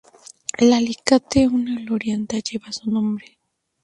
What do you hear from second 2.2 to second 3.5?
lleva su nombre.